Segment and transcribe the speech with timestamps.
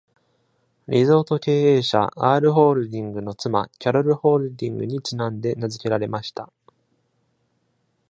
[0.87, 6.51] リゾート経営者アール・ホールディングの妻キャロル・ホールディングにちなんで名付けられました。